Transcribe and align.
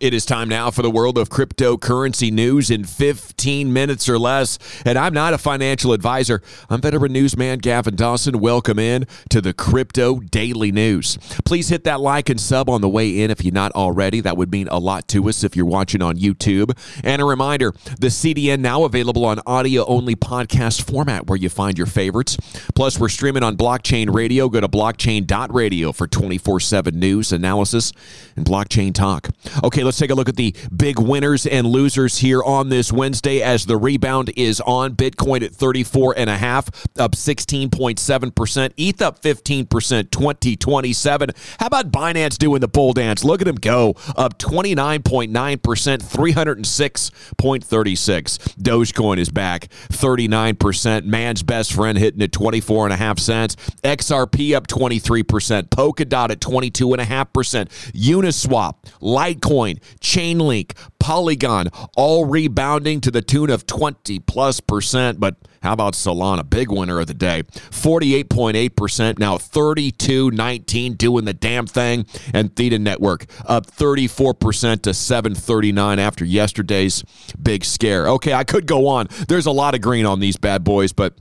It 0.00 0.14
is 0.14 0.24
time 0.24 0.48
now 0.48 0.70
for 0.70 0.80
the 0.80 0.90
world 0.90 1.18
of 1.18 1.28
cryptocurrency 1.28 2.32
news 2.32 2.70
in 2.70 2.84
15 2.84 3.70
minutes 3.70 4.08
or 4.08 4.18
less. 4.18 4.58
And 4.86 4.96
I'm 4.96 5.12
not 5.12 5.34
a 5.34 5.38
financial 5.38 5.92
advisor. 5.92 6.40
I'm 6.70 6.80
veteran 6.80 7.12
newsman 7.12 7.58
Gavin 7.58 7.96
Dawson. 7.96 8.40
Welcome 8.40 8.78
in 8.78 9.06
to 9.28 9.42
the 9.42 9.52
Crypto 9.52 10.20
Daily 10.20 10.72
News. 10.72 11.18
Please 11.44 11.68
hit 11.68 11.84
that 11.84 12.00
like 12.00 12.30
and 12.30 12.40
sub 12.40 12.70
on 12.70 12.80
the 12.80 12.88
way 12.88 13.20
in 13.20 13.30
if 13.30 13.44
you're 13.44 13.52
not 13.52 13.72
already. 13.72 14.22
That 14.22 14.38
would 14.38 14.50
mean 14.50 14.68
a 14.68 14.78
lot 14.78 15.06
to 15.08 15.28
us 15.28 15.44
if 15.44 15.54
you're 15.54 15.66
watching 15.66 16.00
on 16.00 16.16
YouTube. 16.16 16.74
And 17.04 17.20
a 17.20 17.26
reminder 17.26 17.74
the 17.98 18.06
CDN 18.06 18.60
now 18.60 18.84
available 18.84 19.26
on 19.26 19.42
audio 19.44 19.84
only 19.84 20.16
podcast 20.16 20.90
format 20.90 21.26
where 21.26 21.36
you 21.36 21.50
find 21.50 21.76
your 21.76 21.86
favorites. 21.86 22.38
Plus, 22.74 22.98
we're 22.98 23.10
streaming 23.10 23.42
on 23.42 23.54
blockchain 23.54 24.10
radio. 24.14 24.48
Go 24.48 24.62
to 24.62 24.68
blockchain.radio 24.68 25.92
for 25.92 26.06
24 26.06 26.58
7 26.60 26.98
news, 26.98 27.32
analysis, 27.32 27.92
and 28.34 28.46
blockchain 28.46 28.94
talk. 28.94 29.28
Okay, 29.62 29.89
let's 29.90 29.98
take 29.98 30.12
a 30.12 30.14
look 30.14 30.28
at 30.28 30.36
the 30.36 30.54
big 30.76 31.00
winners 31.00 31.46
and 31.46 31.66
losers 31.66 32.18
here 32.18 32.40
on 32.44 32.68
this 32.68 32.92
Wednesday 32.92 33.42
as 33.42 33.66
the 33.66 33.76
rebound 33.76 34.30
is 34.36 34.60
on. 34.60 34.94
Bitcoin 34.94 35.42
at 35.42 35.52
34 35.52 36.14
and 36.16 36.30
a 36.30 36.36
half, 36.36 36.68
up 36.96 37.16
16.7%. 37.16 38.72
ETH 38.76 39.02
up 39.02 39.20
15%, 39.20 40.10
2027. 40.12 41.30
How 41.58 41.66
about 41.66 41.90
Binance 41.90 42.38
doing 42.38 42.60
the 42.60 42.68
bull 42.68 42.92
dance? 42.92 43.24
Look 43.24 43.40
at 43.40 43.48
him 43.48 43.56
go, 43.56 43.96
up 44.16 44.38
29.9%, 44.38 45.58
306.36. 45.58 48.38
Dogecoin 48.62 49.18
is 49.18 49.30
back, 49.30 49.66
39%. 49.88 51.04
Man's 51.04 51.42
best 51.42 51.72
friend 51.72 51.98
hitting 51.98 52.22
at 52.22 52.30
24 52.30 52.86
and 52.86 52.92
a 52.92 52.96
half 52.96 53.18
cents. 53.18 53.56
XRP 53.82 54.54
up 54.54 54.68
23%. 54.68 55.64
Polkadot 55.64 56.30
at 56.30 56.38
22.5%. 56.38 57.68
Uniswap, 57.92 58.76
Litecoin, 59.00 59.79
Chainlink, 60.00 60.72
Polygon, 60.98 61.68
all 61.96 62.24
rebounding 62.24 63.00
to 63.02 63.10
the 63.10 63.22
tune 63.22 63.50
of 63.50 63.66
20 63.66 64.18
plus 64.20 64.60
percent. 64.60 65.20
But 65.20 65.36
how 65.62 65.74
about 65.74 65.92
Solana? 65.92 66.48
Big 66.48 66.70
winner 66.70 67.00
of 67.00 67.06
the 67.06 67.14
day. 67.14 67.42
48.8%, 67.42 69.18
now 69.18 69.36
32.19, 69.36 70.96
doing 70.96 71.24
the 71.24 71.34
damn 71.34 71.66
thing. 71.66 72.06
And 72.32 72.54
Theta 72.56 72.78
Network 72.78 73.26
up 73.46 73.66
34% 73.66 74.82
to 74.82 74.94
739 74.94 75.98
after 75.98 76.24
yesterday's 76.24 77.04
big 77.40 77.64
scare. 77.64 78.08
Okay, 78.08 78.32
I 78.32 78.44
could 78.44 78.66
go 78.66 78.86
on. 78.86 79.08
There's 79.28 79.46
a 79.46 79.50
lot 79.50 79.74
of 79.74 79.80
green 79.80 80.06
on 80.06 80.20
these 80.20 80.36
bad 80.36 80.64
boys, 80.64 80.92
but 80.92 81.14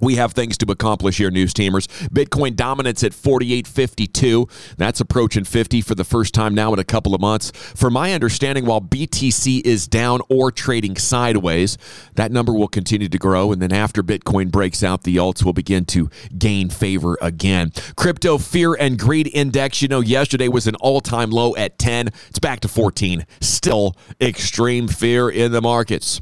we 0.00 0.16
have 0.16 0.32
things 0.32 0.58
to 0.58 0.70
accomplish 0.70 1.18
here, 1.18 1.30
news 1.30 1.54
teamers. 1.54 1.86
Bitcoin 2.08 2.54
dominance 2.54 3.02
at 3.02 3.12
48.52. 3.12 4.76
That's 4.76 5.00
approaching 5.00 5.44
50 5.44 5.80
for 5.80 5.94
the 5.94 6.04
first 6.04 6.34
time 6.34 6.54
now 6.54 6.72
in 6.72 6.78
a 6.78 6.84
couple 6.84 7.14
of 7.14 7.20
months. 7.20 7.50
For 7.50 7.90
my 7.90 8.12
understanding, 8.12 8.66
while 8.66 8.80
BTC 8.80 9.64
is 9.64 9.88
down 9.88 10.20
or 10.28 10.52
trading 10.52 10.96
sideways, 10.96 11.78
that 12.14 12.30
number 12.32 12.52
will 12.52 12.68
continue 12.68 13.08
to 13.08 13.18
grow. 13.18 13.52
And 13.52 13.62
then 13.62 13.72
after 13.72 14.02
Bitcoin 14.02 14.50
breaks 14.50 14.82
out, 14.82 15.04
the 15.04 15.16
alts 15.16 15.44
will 15.44 15.52
begin 15.52 15.84
to 15.86 16.10
gain 16.36 16.68
favor 16.68 17.16
again. 17.22 17.72
Crypto 17.96 18.38
fear 18.38 18.74
and 18.74 18.98
greed 18.98 19.30
index, 19.32 19.80
you 19.82 19.88
know, 19.88 20.00
yesterday 20.00 20.48
was 20.48 20.66
an 20.66 20.74
all 20.76 21.00
time 21.00 21.30
low 21.30 21.56
at 21.56 21.78
10. 21.78 22.08
It's 22.28 22.38
back 22.38 22.60
to 22.60 22.68
14. 22.68 23.26
Still 23.40 23.96
extreme 24.20 24.88
fear 24.88 25.28
in 25.28 25.52
the 25.52 25.62
markets. 25.62 26.20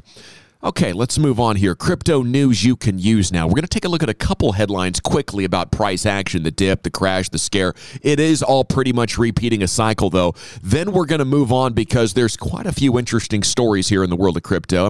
Okay, 0.65 0.93
let's 0.93 1.19
move 1.19 1.39
on 1.39 1.57
here. 1.57 1.75
Crypto 1.75 2.23
news 2.23 2.63
you 2.63 2.75
can 2.75 2.97
use 2.97 3.31
now. 3.31 3.45
We're 3.45 3.53
going 3.53 3.61
to 3.61 3.67
take 3.67 3.85
a 3.85 3.87
look 3.87 4.01
at 4.01 4.09
a 4.09 4.15
couple 4.15 4.53
headlines 4.53 4.99
quickly 4.99 5.45
about 5.45 5.71
price 5.71 6.07
action, 6.07 6.41
the 6.41 6.49
dip, 6.49 6.81
the 6.81 6.89
crash, 6.89 7.29
the 7.29 7.37
scare. 7.37 7.75
It 8.01 8.19
is 8.19 8.41
all 8.41 8.65
pretty 8.65 8.91
much 8.91 9.19
repeating 9.19 9.61
a 9.61 9.67
cycle, 9.67 10.09
though. 10.09 10.33
Then 10.63 10.91
we're 10.91 11.05
going 11.05 11.19
to 11.19 11.25
move 11.25 11.51
on 11.51 11.73
because 11.73 12.15
there's 12.15 12.35
quite 12.35 12.65
a 12.65 12.71
few 12.71 12.97
interesting 12.97 13.43
stories 13.43 13.89
here 13.89 14.03
in 14.03 14.09
the 14.09 14.15
world 14.15 14.37
of 14.37 14.41
crypto. 14.41 14.89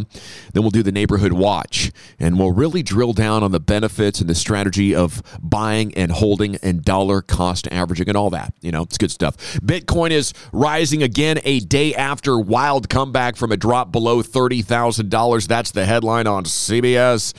Then 0.53 0.63
we'll 0.63 0.69
do 0.69 0.81
the 0.81 0.93
neighborhood 0.93 1.33
watch, 1.33 1.91
and 2.19 2.39
we'll 2.39 2.53
really 2.53 2.81
drill 2.81 3.11
down 3.11 3.43
on 3.43 3.51
the 3.51 3.59
benefits 3.59 4.21
and 4.21 4.29
the 4.29 4.35
strategy 4.35 4.95
of 4.95 5.21
buying 5.41 5.93
and 5.95 6.09
holding 6.09 6.55
and 6.63 6.85
dollar 6.85 7.21
cost 7.21 7.67
averaging 7.69 8.07
and 8.07 8.15
all 8.15 8.29
that. 8.29 8.53
You 8.61 8.71
know, 8.71 8.83
it's 8.83 8.97
good 8.97 9.11
stuff. 9.11 9.35
Bitcoin 9.59 10.11
is 10.11 10.33
rising 10.53 11.03
again 11.03 11.41
a 11.43 11.59
day 11.59 11.93
after 11.93 12.39
wild 12.39 12.87
comeback 12.87 13.35
from 13.35 13.51
a 13.51 13.57
drop 13.57 13.91
below 13.91 14.23
$30,000. 14.23 15.47
That's 15.49 15.64
the 15.71 15.85
headline 15.85 16.27
on 16.27 16.43
CBS. 16.43 17.33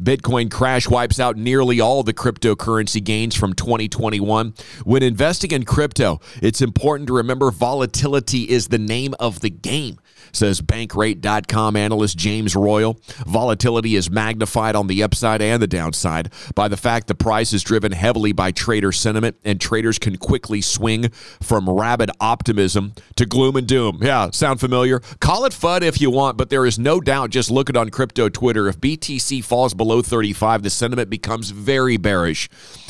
Bitcoin 0.00 0.50
crash 0.50 0.88
wipes 0.88 1.20
out 1.20 1.36
nearly 1.36 1.78
all 1.78 2.02
the 2.02 2.14
cryptocurrency 2.14 3.04
gains 3.04 3.34
from 3.34 3.52
2021. 3.52 4.54
When 4.84 5.02
investing 5.02 5.50
in 5.50 5.64
crypto, 5.64 6.20
it's 6.40 6.62
important 6.62 7.06
to 7.08 7.16
remember 7.16 7.50
volatility 7.50 8.48
is 8.48 8.68
the 8.68 8.78
name 8.78 9.14
of 9.20 9.40
the 9.40 9.50
game 9.50 9.99
says 10.32 10.60
bankrate.com 10.60 11.76
analyst 11.76 12.16
James 12.16 12.54
Royal. 12.54 12.98
Volatility 13.26 13.96
is 13.96 14.10
magnified 14.10 14.76
on 14.76 14.86
the 14.86 15.02
upside 15.02 15.42
and 15.42 15.62
the 15.62 15.66
downside 15.66 16.32
by 16.54 16.68
the 16.68 16.76
fact 16.76 17.06
the 17.06 17.14
price 17.14 17.52
is 17.52 17.62
driven 17.62 17.92
heavily 17.92 18.32
by 18.32 18.50
trader 18.50 18.92
sentiment, 18.92 19.36
and 19.44 19.60
traders 19.60 19.98
can 19.98 20.16
quickly 20.16 20.60
swing 20.60 21.08
from 21.40 21.68
rabid 21.68 22.10
optimism 22.20 22.92
to 23.16 23.26
gloom 23.26 23.56
and 23.56 23.66
doom. 23.66 23.98
Yeah, 24.00 24.30
sound 24.30 24.60
familiar? 24.60 25.00
Call 25.20 25.44
it 25.44 25.52
FUD 25.52 25.82
if 25.82 26.00
you 26.00 26.10
want, 26.10 26.36
but 26.36 26.50
there 26.50 26.66
is 26.66 26.78
no 26.78 27.00
doubt, 27.00 27.30
just 27.30 27.50
look 27.50 27.68
at 27.68 27.76
on 27.76 27.90
crypto 27.90 28.28
Twitter, 28.28 28.68
if 28.68 28.78
BTC 28.78 29.42
falls 29.44 29.74
below 29.74 30.02
35, 30.02 30.62
the 30.62 30.70
sentiment 30.70 31.10
becomes 31.10 31.50
very 31.50 31.96
bearish. 31.96 32.48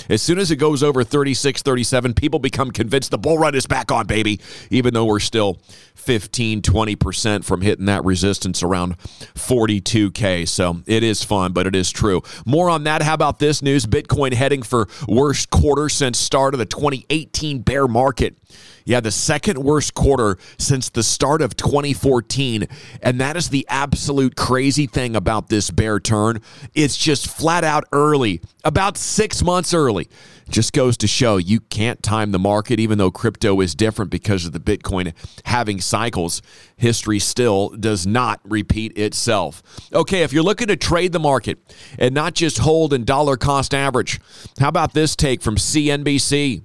As 0.08 0.22
soon 0.22 0.38
as 0.38 0.50
it 0.50 0.56
goes 0.56 0.82
over 0.82 1.04
36, 1.04 1.62
37, 1.62 2.14
people 2.14 2.38
become 2.38 2.70
convinced 2.70 3.10
the 3.10 3.18
bull 3.18 3.38
run 3.38 3.54
is 3.54 3.66
back 3.66 3.92
on, 3.92 4.06
baby, 4.06 4.40
even 4.70 4.94
though 4.94 5.04
we're 5.04 5.20
still 5.20 5.58
15, 5.94 6.62
20% 6.62 7.29
from 7.44 7.60
hitting 7.62 7.86
that 7.86 8.04
resistance 8.04 8.62
around 8.62 8.98
42K. 8.98 10.46
So 10.48 10.82
it 10.86 11.02
is 11.02 11.22
fun, 11.24 11.52
but 11.52 11.66
it 11.66 11.74
is 11.74 11.90
true. 11.90 12.22
More 12.44 12.68
on 12.68 12.84
that. 12.84 13.02
How 13.02 13.14
about 13.14 13.38
this 13.38 13.62
news? 13.62 13.86
Bitcoin 13.86 14.32
heading 14.32 14.62
for 14.62 14.88
worst 15.08 15.50
quarter 15.50 15.88
since 15.88 16.18
start 16.18 16.54
of 16.54 16.58
the 16.58 16.66
2018 16.66 17.60
bear 17.60 17.88
market. 17.88 18.36
Yeah, 18.84 19.00
the 19.00 19.10
second 19.10 19.58
worst 19.58 19.94
quarter 19.94 20.38
since 20.58 20.88
the 20.88 21.02
start 21.02 21.42
of 21.42 21.56
2014. 21.56 22.66
And 23.02 23.20
that 23.20 23.36
is 23.36 23.50
the 23.50 23.66
absolute 23.68 24.36
crazy 24.36 24.86
thing 24.86 25.14
about 25.16 25.48
this 25.48 25.70
bear 25.70 26.00
turn. 26.00 26.40
It's 26.74 26.96
just 26.96 27.28
flat 27.28 27.64
out 27.64 27.84
early, 27.92 28.40
about 28.64 28.96
six 28.96 29.42
months 29.42 29.74
early. 29.74 30.08
Just 30.48 30.72
goes 30.72 30.96
to 30.96 31.06
show 31.06 31.36
you 31.36 31.60
can't 31.60 32.02
time 32.02 32.32
the 32.32 32.38
market, 32.38 32.80
even 32.80 32.98
though 32.98 33.12
crypto 33.12 33.60
is 33.60 33.76
different 33.76 34.10
because 34.10 34.44
of 34.44 34.52
the 34.52 34.58
Bitcoin 34.58 35.14
halving 35.44 35.80
cycles. 35.80 36.42
History 36.76 37.20
still 37.20 37.68
does 37.68 38.04
not 38.04 38.40
repeat 38.42 38.98
itself. 38.98 39.62
Okay, 39.92 40.22
if 40.22 40.32
you're 40.32 40.42
looking 40.42 40.66
to 40.66 40.76
trade 40.76 41.12
the 41.12 41.20
market 41.20 41.58
and 41.98 42.12
not 42.14 42.34
just 42.34 42.58
hold 42.58 42.92
and 42.92 43.06
dollar 43.06 43.36
cost 43.36 43.72
average, 43.72 44.18
how 44.58 44.68
about 44.68 44.92
this 44.92 45.14
take 45.14 45.40
from 45.40 45.54
CNBC? 45.54 46.62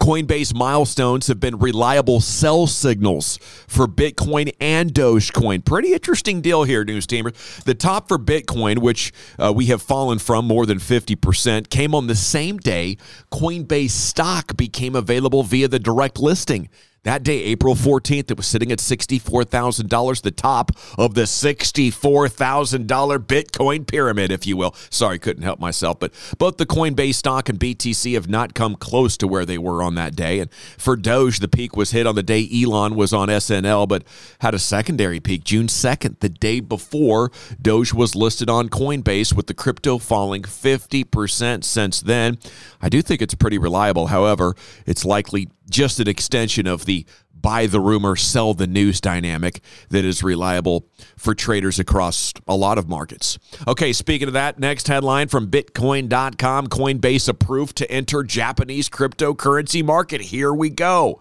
Coinbase 0.00 0.54
milestones 0.54 1.26
have 1.26 1.40
been 1.40 1.58
reliable 1.58 2.20
sell 2.20 2.66
signals 2.66 3.38
for 3.66 3.86
Bitcoin 3.86 4.52
and 4.60 4.92
Dogecoin. 4.92 5.64
Pretty 5.64 5.92
interesting 5.92 6.40
deal 6.40 6.64
here, 6.64 6.84
news 6.84 7.06
teamers. 7.06 7.62
The 7.64 7.74
top 7.74 8.08
for 8.08 8.18
Bitcoin, 8.18 8.78
which 8.78 9.12
uh, 9.38 9.52
we 9.54 9.66
have 9.66 9.82
fallen 9.82 10.18
from 10.18 10.46
more 10.46 10.66
than 10.66 10.78
50%, 10.78 11.70
came 11.70 11.94
on 11.94 12.06
the 12.06 12.16
same 12.16 12.58
day 12.58 12.96
Coinbase 13.32 13.90
stock 13.90 14.56
became 14.56 14.94
available 14.94 15.42
via 15.42 15.68
the 15.68 15.78
direct 15.78 16.18
listing. 16.18 16.68
That 17.02 17.22
day, 17.22 17.42
April 17.44 17.74
14th, 17.74 18.30
it 18.30 18.36
was 18.36 18.46
sitting 18.46 18.70
at 18.70 18.78
$64,000, 18.78 20.20
the 20.20 20.30
top 20.30 20.72
of 20.98 21.14
the 21.14 21.22
$64,000 21.22 22.86
Bitcoin 23.20 23.86
pyramid, 23.86 24.30
if 24.30 24.46
you 24.46 24.58
will. 24.58 24.74
Sorry, 24.90 25.18
couldn't 25.18 25.44
help 25.44 25.58
myself. 25.58 25.98
But 25.98 26.12
both 26.36 26.58
the 26.58 26.66
Coinbase 26.66 27.14
stock 27.14 27.48
and 27.48 27.58
BTC 27.58 28.12
have 28.12 28.28
not 28.28 28.52
come 28.52 28.74
close 28.76 29.16
to 29.16 29.26
where 29.26 29.46
they 29.46 29.56
were 29.56 29.82
on 29.82 29.94
that 29.94 30.14
day. 30.14 30.40
And 30.40 30.52
for 30.76 30.94
Doge, 30.94 31.38
the 31.38 31.48
peak 31.48 31.74
was 31.74 31.92
hit 31.92 32.06
on 32.06 32.16
the 32.16 32.22
day 32.22 32.46
Elon 32.52 32.94
was 32.96 33.14
on 33.14 33.28
SNL, 33.28 33.88
but 33.88 34.04
had 34.40 34.52
a 34.52 34.58
secondary 34.58 35.20
peak 35.20 35.42
June 35.44 35.68
2nd, 35.68 36.20
the 36.20 36.28
day 36.28 36.60
before 36.60 37.32
Doge 37.62 37.94
was 37.94 38.14
listed 38.14 38.50
on 38.50 38.68
Coinbase, 38.68 39.32
with 39.32 39.46
the 39.46 39.54
crypto 39.54 39.96
falling 39.96 40.42
50% 40.42 41.64
since 41.64 42.00
then. 42.02 42.36
I 42.82 42.90
do 42.90 43.00
think 43.00 43.22
it's 43.22 43.34
pretty 43.34 43.56
reliable. 43.56 44.08
However, 44.08 44.54
it's 44.84 45.06
likely 45.06 45.48
just 45.70 46.00
an 46.00 46.08
extension 46.08 46.66
of 46.66 46.84
the 46.84 47.06
buy 47.40 47.66
the 47.66 47.80
rumor, 47.80 48.16
sell 48.16 48.54
the 48.54 48.66
news 48.66 49.00
dynamic 49.00 49.60
that 49.88 50.04
is 50.04 50.22
reliable 50.22 50.86
for 51.16 51.34
traders 51.34 51.78
across 51.78 52.32
a 52.46 52.54
lot 52.54 52.78
of 52.78 52.88
markets. 52.88 53.38
Okay, 53.66 53.92
speaking 53.92 54.28
of 54.28 54.34
that, 54.34 54.58
next 54.58 54.88
headline 54.88 55.28
from 55.28 55.50
Bitcoin.com 55.50 56.66
Coinbase 56.66 57.28
approved 57.28 57.76
to 57.76 57.90
enter 57.90 58.22
Japanese 58.22 58.88
cryptocurrency 58.88 59.84
market. 59.84 60.20
Here 60.20 60.52
we 60.52 60.70
go. 60.70 61.20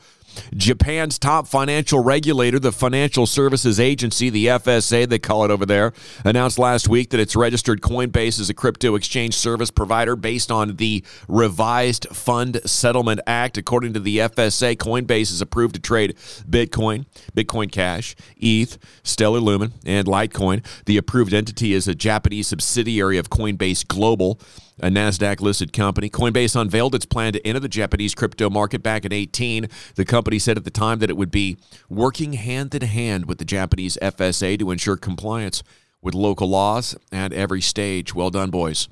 Japan's 0.55 1.19
top 1.19 1.47
financial 1.47 2.03
regulator, 2.03 2.59
the 2.59 2.71
Financial 2.71 3.25
Services 3.25 3.79
Agency, 3.79 4.29
the 4.29 4.47
FSA, 4.47 5.07
they 5.07 5.19
call 5.19 5.43
it 5.45 5.51
over 5.51 5.65
there, 5.65 5.93
announced 6.23 6.59
last 6.59 6.87
week 6.87 7.09
that 7.09 7.19
it's 7.19 7.35
registered 7.35 7.81
Coinbase 7.81 8.39
as 8.39 8.49
a 8.49 8.53
crypto 8.53 8.95
exchange 8.95 9.35
service 9.35 9.71
provider 9.71 10.15
based 10.15 10.51
on 10.51 10.75
the 10.75 11.03
revised 11.27 12.07
Fund 12.11 12.61
Settlement 12.65 13.19
Act. 13.27 13.57
According 13.57 13.93
to 13.93 13.99
the 13.99 14.17
FSA, 14.19 14.77
Coinbase 14.77 15.31
is 15.31 15.41
approved 15.41 15.75
to 15.75 15.81
trade 15.81 16.15
Bitcoin, 16.49 17.05
Bitcoin 17.35 17.71
Cash, 17.71 18.15
ETH, 18.37 18.77
Stellar 19.03 19.39
Lumen, 19.39 19.73
and 19.85 20.07
Litecoin. 20.07 20.65
The 20.85 20.97
approved 20.97 21.33
entity 21.33 21.73
is 21.73 21.87
a 21.87 21.95
Japanese 21.95 22.47
subsidiary 22.47 23.17
of 23.17 23.29
Coinbase 23.29 23.87
Global 23.87 24.39
a 24.81 24.89
NASDAQ 24.89 25.41
listed 25.41 25.73
company. 25.73 26.09
Coinbase 26.09 26.59
unveiled 26.59 26.95
its 26.95 27.05
plan 27.05 27.33
to 27.33 27.47
enter 27.47 27.59
the 27.59 27.69
Japanese 27.69 28.15
crypto 28.15 28.49
market 28.49 28.81
back 28.81 29.05
in 29.05 29.13
18. 29.13 29.67
The 29.95 30.05
company 30.05 30.39
said 30.39 30.57
at 30.57 30.63
the 30.63 30.71
time 30.71 30.99
that 30.99 31.09
it 31.09 31.17
would 31.17 31.31
be 31.31 31.57
working 31.89 32.33
hand 32.33 32.73
in 32.75 32.81
hand 32.81 33.25
with 33.25 33.37
the 33.37 33.45
Japanese 33.45 33.97
FSA 34.01 34.57
to 34.59 34.71
ensure 34.71 34.97
compliance 34.97 35.63
with 36.01 36.13
local 36.13 36.47
laws 36.47 36.95
at 37.11 37.33
every 37.33 37.61
stage. 37.61 38.15
Well 38.15 38.29
done, 38.29 38.49
boys. 38.49 38.87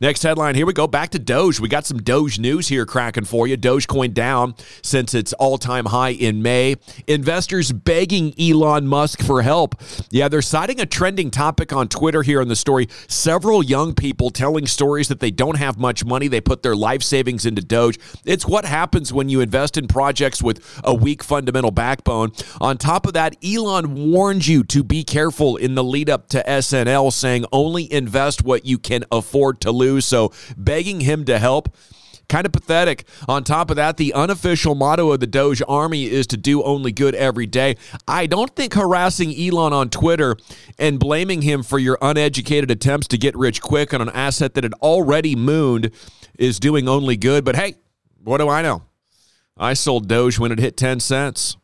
Next 0.00 0.22
headline 0.22 0.54
here 0.54 0.66
we 0.66 0.72
go 0.72 0.86
back 0.86 1.10
to 1.10 1.18
Doge. 1.18 1.60
We 1.60 1.68
got 1.68 1.86
some 1.86 1.98
Doge 1.98 2.38
news 2.38 2.68
here 2.68 2.86
cracking 2.86 3.24
for 3.24 3.46
you. 3.46 3.56
Dogecoin 3.56 4.14
down 4.14 4.54
since 4.82 5.14
its 5.14 5.32
all 5.34 5.58
time 5.58 5.86
high 5.86 6.10
in 6.10 6.42
May. 6.42 6.76
Investors 7.06 7.72
begging 7.72 8.32
Elon 8.40 8.86
Musk 8.86 9.22
for 9.22 9.42
help. 9.42 9.74
Yeah, 10.10 10.28
they're 10.28 10.42
citing 10.42 10.80
a 10.80 10.86
trending 10.86 11.30
topic 11.30 11.72
on 11.72 11.88
Twitter 11.88 12.22
here 12.22 12.40
in 12.40 12.48
the 12.48 12.56
story. 12.56 12.88
Several 13.08 13.62
young 13.62 13.94
people 13.94 14.30
telling 14.30 14.66
stories 14.66 15.08
that 15.08 15.20
they 15.20 15.30
don't 15.30 15.58
have 15.58 15.78
much 15.78 16.04
money. 16.04 16.28
They 16.28 16.40
put 16.40 16.62
their 16.62 16.76
life 16.76 17.02
savings 17.02 17.44
into 17.44 17.62
Doge. 17.62 17.98
It's 18.24 18.46
what 18.46 18.64
happens 18.64 19.12
when 19.12 19.28
you 19.28 19.40
invest 19.40 19.76
in 19.76 19.88
projects 19.88 20.42
with 20.42 20.80
a 20.84 20.94
weak 20.94 21.22
fundamental 21.22 21.70
backbone. 21.70 22.32
On 22.60 22.78
top 22.78 23.06
of 23.06 23.14
that, 23.14 23.36
Elon 23.44 24.12
warned 24.12 24.46
you 24.46 24.64
to 24.64 24.82
be 24.82 25.04
careful 25.04 25.56
in 25.56 25.74
the 25.74 25.84
lead 25.84 26.08
up 26.08 26.28
to 26.28 26.47
SNL, 26.48 27.12
saying 27.12 27.44
only 27.52 27.90
invest 27.92 28.42
what 28.42 28.64
you 28.64 28.78
can 28.78 29.04
afford 29.12 29.60
to 29.60 29.70
lose. 29.70 30.04
So 30.04 30.32
begging 30.56 31.00
him 31.00 31.24
to 31.26 31.38
help. 31.38 31.74
Kind 32.28 32.44
of 32.44 32.52
pathetic. 32.52 33.06
On 33.26 33.42
top 33.42 33.70
of 33.70 33.76
that, 33.76 33.96
the 33.96 34.12
unofficial 34.12 34.74
motto 34.74 35.12
of 35.12 35.20
the 35.20 35.26
Doge 35.26 35.62
Army 35.66 36.04
is 36.04 36.26
to 36.26 36.36
do 36.36 36.62
only 36.62 36.92
good 36.92 37.14
every 37.14 37.46
day. 37.46 37.76
I 38.06 38.26
don't 38.26 38.54
think 38.54 38.74
harassing 38.74 39.34
Elon 39.34 39.72
on 39.72 39.88
Twitter 39.88 40.36
and 40.78 40.98
blaming 40.98 41.40
him 41.40 41.62
for 41.62 41.78
your 41.78 41.96
uneducated 42.02 42.70
attempts 42.70 43.08
to 43.08 43.18
get 43.18 43.34
rich 43.34 43.62
quick 43.62 43.94
on 43.94 44.02
an 44.02 44.10
asset 44.10 44.52
that 44.54 44.64
had 44.64 44.74
already 44.74 45.36
mooned 45.36 45.90
is 46.38 46.60
doing 46.60 46.86
only 46.86 47.16
good. 47.16 47.46
But 47.46 47.56
hey, 47.56 47.76
what 48.22 48.38
do 48.38 48.48
I 48.50 48.60
know? 48.60 48.82
I 49.56 49.72
sold 49.72 50.06
Doge 50.06 50.38
when 50.38 50.52
it 50.52 50.58
hit 50.58 50.76
10 50.76 51.00
cents. 51.00 51.56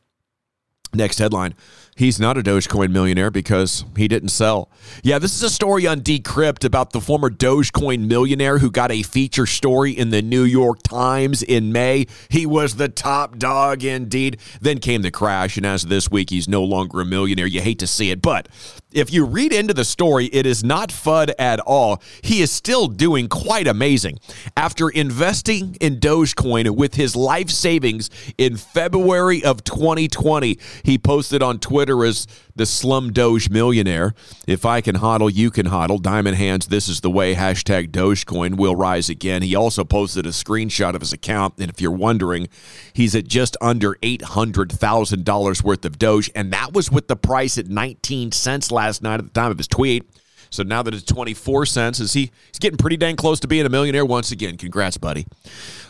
Next 0.95 1.19
headline 1.19 1.55
he's 1.97 2.21
not 2.21 2.37
a 2.37 2.43
Dogecoin 2.43 2.91
millionaire 2.91 3.31
because 3.31 3.85
he 3.97 4.09
didn't 4.09 4.29
sell. 4.31 4.71
Yeah, 5.03 5.19
this 5.19 5.35
is 5.35 5.43
a 5.43 5.51
story 5.51 5.87
on 5.87 6.01
Decrypt 6.01 6.65
about 6.65 6.93
the 6.93 7.01
former 7.01 7.31
Dogecoin 7.31 8.07
millionaire 8.07 8.59
who 8.59 8.71
got 8.71 8.91
a 8.91 9.03
feature 9.03 9.47
story 9.47 9.93
in 9.93 10.11
the 10.11 10.23
New 10.23 10.45
York 10.45 10.83
Times 10.83 11.43
in 11.43 11.73
May. 11.73 12.07
He 12.29 12.47
was 12.47 12.77
the 12.77 12.89
top 12.89 13.39
dog 13.39 13.85
indeed. 13.85 14.39
Then 14.61 14.79
came 14.79 15.03
the 15.03 15.11
crash, 15.11 15.57
and 15.57 15.67
as 15.67 15.85
of 15.85 15.91
this 15.91 16.11
week, 16.11 16.31
he's 16.31 16.49
no 16.49 16.63
longer 16.63 17.01
a 17.01 17.05
millionaire. 17.05 17.47
You 17.47 17.61
hate 17.61 17.79
to 17.81 17.87
see 17.87 18.11
it, 18.11 18.23
but 18.23 18.49
if 18.95 19.13
you 19.13 19.25
read 19.25 19.53
into 19.53 19.75
the 19.75 19.85
story, 19.85 20.27
it 20.27 20.47
is 20.47 20.65
not 20.65 20.91
FUD 20.91 21.33
at 21.39 21.61
all. 21.61 22.01
He 22.23 22.41
is 22.41 22.51
still 22.51 22.87
doing 22.87 23.29
quite 23.29 23.67
amazing. 23.67 24.21
After 24.57 24.89
investing 24.89 25.77
in 25.81 25.99
Dogecoin 25.99 26.77
with 26.77 26.95
his 26.95 27.17
life 27.17 27.51
savings 27.51 28.09
in 28.39 28.57
February 28.57 29.45
of 29.45 29.65
2020, 29.65 30.59
he 30.85 30.97
posted 30.97 31.43
on 31.43 31.59
Twitter 31.59 32.05
as 32.05 32.27
the 32.57 32.67
Slum 32.67 33.13
Doge 33.13 33.51
Millionaire. 33.51 34.15
If 34.47 34.65
I 34.65 34.81
can 34.81 34.97
hodl, 34.97 35.33
you 35.33 35.51
can 35.51 35.67
hodl. 35.67 36.01
Diamond 36.01 36.37
Hands, 36.37 36.65
this 36.67 36.89
is 36.89 37.01
the 37.01 37.11
way. 37.11 37.35
Hashtag 37.35 37.91
Dogecoin 37.91 38.57
will 38.57 38.77
rise 38.77 39.09
again. 39.09 39.43
He 39.43 39.57
also 39.57 39.85
posted 39.85 40.25
a 40.25 40.31
screenshot 40.31 40.95
of 40.95 41.01
his 41.01 41.13
account. 41.13 41.55
And 41.59 41.69
if 41.69 41.81
you're 41.81 41.91
wondering, 41.91 42.49
he's 42.93 43.17
at 43.17 43.27
just 43.27 43.57
under 43.61 43.95
$800,000 43.97 45.63
worth 45.65 45.85
of 45.85 45.99
Doge. 45.99 46.31
And 46.35 46.53
that 46.53 46.73
was 46.73 46.93
with 46.93 47.09
the 47.09 47.17
price 47.17 47.59
at 47.59 47.67
19 47.67 48.31
cents 48.31 48.71
last 48.71 48.84
night 49.03 49.21
at 49.21 49.25
the 49.25 49.31
time 49.31 49.51
of 49.51 49.59
his 49.59 49.69
tweet. 49.69 50.09
So 50.51 50.63
now 50.63 50.83
that 50.83 50.95
it's 50.95 51.03
24 51.05 51.67
cents, 51.67 52.01
is 52.01 52.13
he 52.13 52.31
he's 52.47 52.59
getting 52.61 52.77
pretty 52.77 52.97
dang 52.97 53.17
close 53.17 53.41
to 53.41 53.49
being 53.49 53.67
a 53.67 53.69
millionaire 53.69 54.05
once 54.05 54.31
again. 54.31 54.57
Congrats, 54.57 54.97
buddy. 54.97 55.27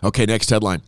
Okay, 0.03 0.25
next 0.25 0.49
headline. 0.51 0.83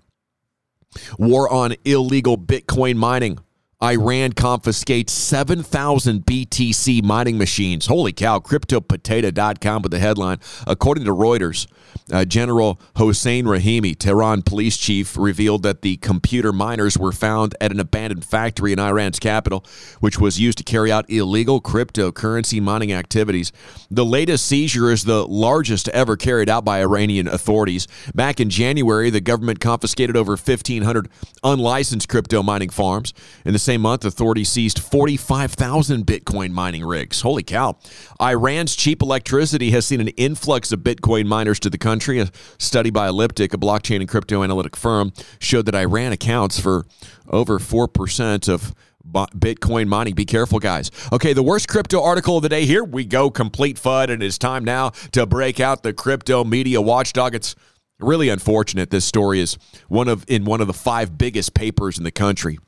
War 1.19 1.53
on 1.53 1.75
illegal 1.85 2.39
Bitcoin 2.39 2.97
mining. 2.97 3.39
Iran 3.83 4.33
confiscates 4.33 5.13
7,000 5.13 6.25
BTC 6.25 7.03
mining 7.03 7.37
machines. 7.37 7.87
Holy 7.87 8.11
cow. 8.11 8.39
CryptoPotato.com 8.39 9.83
with 9.83 9.93
the 9.93 9.99
headline. 9.99 10.39
According 10.67 11.05
to 11.05 11.11
Reuters, 11.11 11.67
uh, 12.11 12.25
General 12.25 12.81
Hossein 12.97 13.45
Rahimi, 13.45 13.95
Tehran 13.95 14.41
police 14.41 14.79
chief, 14.79 15.15
revealed 15.19 15.63
that 15.65 15.83
the 15.83 15.99
computer 15.99 16.55
miners 16.55 16.97
were 16.97 17.13
found 17.13 17.55
at 17.61 17.71
an 17.71 17.79
abandoned 17.79 18.25
factory 18.25 18.73
in 18.73 18.79
Iran's 18.79 19.19
capital, 19.19 19.63
which 20.01 20.19
was 20.19 20.41
used 20.41 20.57
to 20.57 20.65
carry 20.65 20.91
out 20.91 21.05
illegal 21.11 21.61
cryptocurrency 21.61 22.63
mining 22.63 22.95
activities. 22.95 23.53
The 23.91 24.07
latest 24.07 24.47
seizure 24.47 24.91
is 24.91 25.05
the 25.05 25.27
largest 25.27 25.91
ever 25.91 26.17
carried 26.17 26.49
out 26.49 26.65
by 26.65 26.81
Iranian 26.81 27.29
authorities. 27.29 27.89
Back 28.15 28.41
in 28.41 28.49
January, 28.49 29.11
the 29.11 29.21
government 29.21 29.61
confiscated 29.61 30.17
over 30.17 30.33
1,500 30.33 31.11
unlicensed 31.45 32.09
crypto 32.09 32.43
mining 32.43 32.71
farms. 32.71 33.13
In 33.45 33.53
the 33.53 33.66
same 33.67 33.83
month, 33.83 34.05
authorities 34.05 34.49
seized 34.49 34.79
45,000 34.79 36.07
Bitcoin 36.07 36.53
mining 36.53 36.85
rigs. 36.85 37.21
Holy 37.23 37.43
cow. 37.43 37.77
Iran's 38.21 38.77
cheap 38.77 39.03
electricity 39.03 39.73
has 39.73 39.85
seen 39.85 40.01
an 40.01 40.09
influx 40.09 40.71
of 40.71 40.81
Bitcoin 40.81 41.27
miners 41.27 41.59
to 41.61 41.69
the 41.69 41.77
country. 41.77 42.21
A 42.21 42.31
study 42.59 42.91
by 42.91 43.09
Elliptic, 43.09 43.53
a 43.53 43.59
blockchain 43.59 43.97
and 43.97 44.09
crypto 44.09 44.45
analytic 44.45 44.77
firm, 44.77 45.13
showed 45.41 45.67
that 45.67 45.75
Iran 45.75 46.13
accounts 46.13 46.61
for 46.61 46.87
over 47.29 47.59
4% 47.59 48.49
of 48.49 48.73
Bitcoin 49.05 49.89
mining. 49.89 50.15
Be 50.15 50.25
careful, 50.25 50.61
guys. 50.61 50.93
Okay, 51.13 51.33
the 51.33 51.43
worst 51.43 51.69
crypto 51.69 52.01
article 52.01 52.37
of 52.37 52.45
the 52.45 52.49
day. 52.49 52.67
Here 52.67 52.85
we 52.85 53.05
go, 53.05 53.31
complete 53.31 53.79
FUD, 53.79 54.11
and 54.11 54.23
it's 54.23 54.39
time 54.39 54.65
now 54.65 54.91
to 55.11 55.27
break 55.27 55.59
out 55.59 55.83
the 55.83 55.93
crypto 55.93 56.45
media 56.45 56.81
watchdog. 56.81 57.35
It's 57.35 57.57
really 57.99 58.29
unfortunate. 58.29 58.91
This 58.91 59.05
story 59.05 59.41
is 59.41 59.59
one 59.89 60.07
of 60.07 60.25
in 60.29 60.45
one 60.45 60.61
of 60.61 60.69
the 60.69 60.73
five 60.73 61.19
biggest 61.19 61.53
papers 61.53 61.99
in 61.99 62.05
the 62.05 62.13
country. 62.13 62.59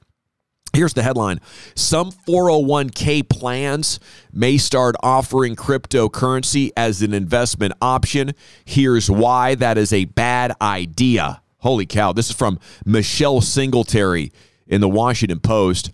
Here's 0.78 0.94
the 0.94 1.02
headline 1.02 1.40
Some 1.74 2.12
401k 2.12 3.28
plans 3.28 3.98
may 4.32 4.58
start 4.58 4.94
offering 5.02 5.56
cryptocurrency 5.56 6.70
as 6.76 7.02
an 7.02 7.12
investment 7.12 7.74
option. 7.82 8.32
Here's 8.64 9.10
why 9.10 9.56
that 9.56 9.76
is 9.76 9.92
a 9.92 10.04
bad 10.04 10.52
idea. 10.62 11.42
Holy 11.58 11.84
cow. 11.84 12.12
This 12.12 12.30
is 12.30 12.36
from 12.36 12.60
Michelle 12.86 13.40
Singletary 13.40 14.30
in 14.68 14.80
the 14.80 14.88
Washington 14.88 15.40
Post. 15.40 15.92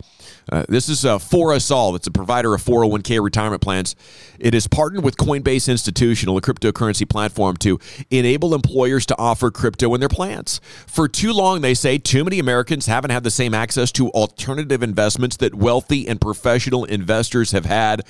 Uh, 0.50 0.64
this 0.68 0.88
is 0.88 1.04
uh, 1.04 1.18
ForUsAll. 1.18 1.96
It's 1.96 2.06
a 2.06 2.10
provider 2.10 2.54
of 2.54 2.62
401k 2.62 3.22
retirement 3.22 3.62
plans. 3.62 3.96
It 4.38 4.52
has 4.54 4.66
partnered 4.66 5.04
with 5.04 5.16
Coinbase 5.16 5.68
Institutional, 5.68 6.36
a 6.36 6.40
cryptocurrency 6.40 7.08
platform, 7.08 7.56
to 7.58 7.78
enable 8.10 8.54
employers 8.54 9.06
to 9.06 9.18
offer 9.18 9.50
crypto 9.50 9.94
in 9.94 10.00
their 10.00 10.08
plans. 10.08 10.60
For 10.86 11.08
too 11.08 11.32
long, 11.32 11.60
they 11.60 11.74
say, 11.74 11.98
too 11.98 12.24
many 12.24 12.38
Americans 12.38 12.86
haven't 12.86 13.10
had 13.10 13.24
the 13.24 13.30
same 13.30 13.54
access 13.54 13.90
to 13.92 14.10
alternative 14.10 14.82
investments 14.82 15.36
that 15.38 15.54
wealthy 15.54 16.06
and 16.06 16.20
professional 16.20 16.84
investors 16.84 17.52
have 17.52 17.64
had. 17.64 18.02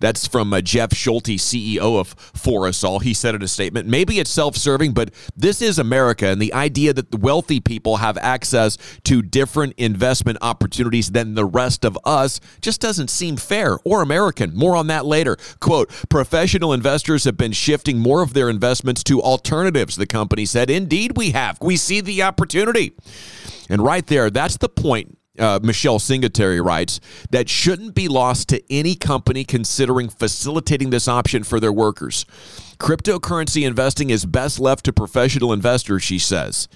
That's 0.00 0.26
from 0.26 0.52
uh, 0.52 0.60
Jeff 0.60 0.94
Schulte, 0.94 1.24
CEO 1.24 1.98
of 1.98 2.16
ForUsAll. 2.32 3.02
He 3.02 3.12
said 3.12 3.34
in 3.34 3.42
a 3.42 3.48
statement, 3.48 3.88
maybe 3.88 4.18
it's 4.18 4.30
self 4.30 4.56
serving, 4.56 4.92
but 4.92 5.12
this 5.36 5.60
is 5.60 5.78
America, 5.78 6.28
and 6.28 6.40
the 6.40 6.54
idea 6.54 6.92
that 6.92 7.10
the 7.10 7.16
wealthy 7.18 7.60
people 7.60 7.98
have 7.98 8.16
access 8.18 8.78
to 9.04 9.22
different 9.22 9.74
investment 9.76 10.38
opportunities 10.40 11.10
than 11.10 11.34
the 11.34 11.44
rest 11.44 11.73
rest 11.74 11.84
of 11.84 11.98
us 12.04 12.38
just 12.60 12.80
doesn't 12.80 13.10
seem 13.10 13.36
fair 13.36 13.78
or 13.84 14.00
American. 14.00 14.54
More 14.54 14.76
on 14.76 14.86
that 14.86 15.04
later. 15.04 15.36
Quote 15.58 15.90
Professional 16.08 16.72
investors 16.72 17.24
have 17.24 17.36
been 17.36 17.50
shifting 17.50 17.98
more 17.98 18.22
of 18.22 18.32
their 18.32 18.48
investments 18.48 19.02
to 19.04 19.20
alternatives, 19.20 19.96
the 19.96 20.06
company 20.06 20.46
said. 20.46 20.70
Indeed, 20.70 21.16
we 21.16 21.32
have. 21.32 21.58
We 21.60 21.76
see 21.76 22.00
the 22.00 22.22
opportunity. 22.22 22.92
And 23.68 23.82
right 23.82 24.06
there, 24.06 24.30
that's 24.30 24.56
the 24.56 24.68
point 24.68 25.18
uh, 25.36 25.58
Michelle 25.64 25.98
Singletary 25.98 26.60
writes, 26.60 27.00
that 27.30 27.48
shouldn't 27.48 27.96
be 27.96 28.06
lost 28.06 28.48
to 28.50 28.62
any 28.70 28.94
company 28.94 29.42
considering 29.42 30.08
facilitating 30.08 30.90
this 30.90 31.08
option 31.08 31.42
for 31.42 31.58
their 31.58 31.72
workers. 31.72 32.24
Cryptocurrency 32.78 33.66
investing 33.66 34.10
is 34.10 34.26
best 34.26 34.60
left 34.60 34.84
to 34.84 34.92
professional 34.92 35.52
investors, 35.52 36.04
she 36.04 36.20
says. 36.20 36.68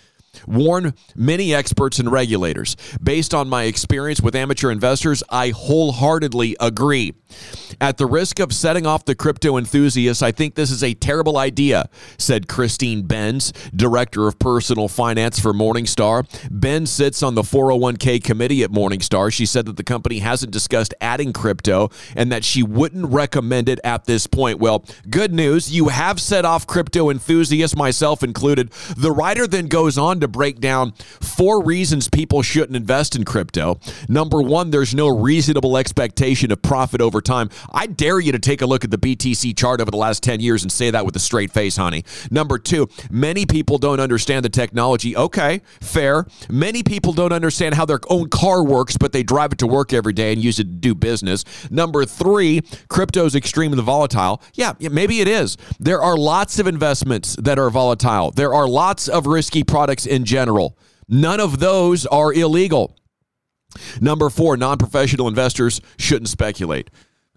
Warn 0.47 0.95
many 1.15 1.55
experts 1.55 1.99
and 1.99 2.11
regulators. 2.11 2.77
Based 3.03 3.35
on 3.35 3.49
my 3.49 3.65
experience 3.65 4.21
with 4.21 4.35
amateur 4.35 4.71
investors, 4.71 5.23
I 5.31 5.51
wholeheartedly 5.51 6.57
agree. 6.61 7.15
At 7.81 7.99
the 7.99 8.07
risk 8.07 8.41
of 8.41 8.53
setting 8.53 8.87
off 8.87 9.05
the 9.05 9.15
crypto 9.15 9.57
enthusiasts, 9.57 10.23
I 10.23 10.33
think 10.33 10.55
this 10.55 10.71
is 10.71 10.83
a 10.83 10.95
terrible 10.95 11.37
idea, 11.37 11.89
said 12.17 12.49
Christine 12.49 13.03
Benz, 13.03 13.53
Director 13.75 14.27
of 14.27 14.39
Personal 14.39 14.89
Finance 14.89 15.39
for 15.39 15.53
Morningstar. 15.53 16.27
Benz 16.51 16.91
sits 16.91 17.23
on 17.23 17.35
the 17.35 17.43
401k 17.43 18.23
committee 18.23 18.63
at 18.63 18.71
Morningstar. 18.71 19.33
She 19.33 19.47
said 19.47 19.67
that 19.67 19.77
the 19.77 19.85
company 19.85 20.19
hasn't 20.21 20.53
discussed 20.53 20.95
adding 21.01 21.33
crypto 21.33 21.91
and 22.17 22.33
that 22.33 22.45
she 22.45 22.63
wouldn't 22.63 23.07
recommend 23.13 23.69
it 23.69 23.81
at 23.85 24.07
this 24.07 24.27
point. 24.27 24.59
Well, 24.59 24.85
good 25.11 25.33
news. 25.33 25.71
You 25.71 25.89
have 25.89 26.21
set 26.21 26.45
off 26.45 26.67
crypto 26.67 27.11
enthusiasts, 27.11 27.77
myself 27.77 28.23
included. 28.23 28.71
The 28.97 29.13
writer 29.13 29.47
then 29.47 29.67
goes 29.67 29.99
on 29.99 30.21
to 30.21 30.28
break 30.29 30.61
down 30.61 30.93
four 31.21 31.63
reasons 31.65 32.09
people 32.09 32.43
shouldn't 32.43 32.77
invest 32.77 33.17
in 33.17 33.25
crypto. 33.25 33.81
Number 34.09 34.41
one, 34.41 34.71
there's 34.71 34.95
no 34.95 35.09
reasonable 35.09 35.77
expectation 35.77 36.53
of 36.53 36.63
profit 36.63 37.01
over 37.01 37.21
time. 37.21 37.51
I 37.73 37.87
dare 37.87 38.21
you 38.21 38.33
to 38.33 38.39
take 38.39 38.63
a 38.63 38.67
look 38.67 38.85
at 38.85 38.91
the 38.91 38.99
BTC 38.99 39.57
chart 39.57 39.81
over 39.81 39.91
the 39.91 39.97
last 39.97 40.23
10 40.23 40.41
years 40.41 40.63
and 40.63 40.71
say 40.71 40.91
that 40.91 41.05
with 41.05 41.17
a 41.17 41.21
straight 41.21 41.51
face, 41.51 41.77
honey. 41.77 42.05
Number 42.31 42.59
two, 42.59 42.89
many 43.11 43.47
people 43.47 43.79
don't 43.79 44.01
understand 44.01 44.45
the 44.45 44.49
technology. 44.49 45.17
Okay, 45.17 45.63
fair. 45.81 46.27
Many 46.49 46.83
people 46.83 47.13
don't 47.13 47.33
understand 47.33 47.75
how 47.75 47.85
their 47.85 48.01
own 48.09 48.29
car 48.29 48.65
works, 48.65 48.97
but 48.97 49.13
they 49.13 49.23
drive 49.23 49.53
it 49.53 49.59
to 49.59 49.67
work 49.67 49.93
every 49.93 50.13
day 50.13 50.33
and 50.33 50.43
use 50.43 50.59
it 50.59 50.65
to 50.65 50.71
do 50.71 50.95
business. 50.95 51.45
Number 51.71 52.05
three, 52.05 52.63
crypto 52.89 53.25
is 53.25 53.35
extremely 53.35 53.83
volatile. 53.83 54.43
Yeah, 54.55 54.73
maybe 54.81 55.21
it 55.21 55.29
is. 55.29 55.57
There 55.79 56.01
are 56.01 56.17
lots 56.17 56.59
of 56.59 56.67
investments 56.67 57.37
that 57.37 57.59
are 57.59 57.71
volatile. 57.71 58.31
There 58.31 58.55
are 58.55 58.69
lots 58.69 59.09
of 59.09 59.27
risky 59.27 59.65
products 59.65 60.07
in 60.07 60.18
general. 60.25 60.77
None 61.09 61.41
of 61.41 61.59
those 61.59 62.07
are 62.07 62.33
illegal. 62.33 62.97
Number 64.01 64.31
four, 64.31 64.57
non 64.57 64.79
professional 64.79 65.29
investors 65.29 65.81
shouldn't 65.99 66.29
speculate. 66.29 66.91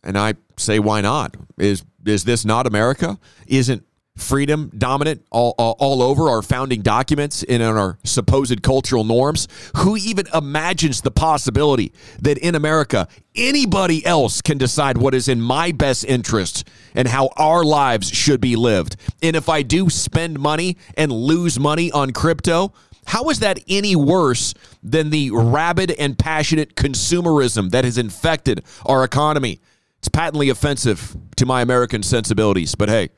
And 0.04 0.18
I 0.18 0.34
say, 0.58 0.80
why 0.80 1.02
not? 1.02 1.36
Is 1.58 1.84
is 2.06 2.24
this 2.24 2.46
not 2.46 2.66
America? 2.66 3.20
Isn't 3.48 3.86
freedom 4.18 4.72
dominant 4.78 5.26
all, 5.32 5.56
all, 5.58 5.76
all, 5.80 6.02
over 6.02 6.30
our 6.30 6.42
founding 6.42 6.82
documents 6.82 7.44
and 7.44 7.64
in 7.64 7.70
our 7.78 7.98
supposed 8.04 8.62
cultural 8.62 9.04
norms? 9.04 9.48
Who 9.78 9.98
even 9.98 10.28
imagines 10.34 11.02
the 11.02 11.12
possibility 11.12 11.94
that 12.22 12.38
in 12.38 12.56
America, 12.56 13.08
anybody 13.36 14.06
else 14.06 14.42
can 14.42 14.58
decide 14.58 14.98
what 14.98 15.14
is 15.14 15.28
in 15.28 15.42
my 15.42 15.72
best 15.72 16.06
interest 16.06 16.68
and 16.94 17.08
how 17.08 17.30
our 17.38 17.64
lives 17.64 18.10
should 18.10 18.42
be 18.42 18.56
lived? 18.56 18.96
And 19.22 19.36
if 19.36 19.50
I 19.50 19.62
do 19.62 19.90
spend 19.90 20.40
money 20.40 20.78
and 20.96 21.12
lose 21.12 21.60
money 21.60 21.92
on 21.92 22.12
crypto, 22.12 22.74
how 23.06 23.30
is 23.30 23.40
that 23.40 23.60
any 23.68 23.96
worse 23.96 24.54
than 24.84 25.10
the 25.10 25.32
rabid 25.32 25.92
and 25.92 26.18
passionate 26.18 26.76
consumerism 26.76 27.72
that 27.72 27.84
has 27.84 27.98
infected 27.98 28.64
our 28.86 29.04
economy? 29.04 29.60
It's 29.98 30.08
patently 30.08 30.50
offensive 30.50 31.16
to 31.38 31.46
my 31.46 31.62
American 31.62 32.04
sensibilities, 32.04 32.74
but 32.76 32.90
hey, 32.90 33.10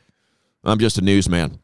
I'm 0.63 0.79
just 0.79 0.98
a 0.98 1.01
newsman. 1.01 1.60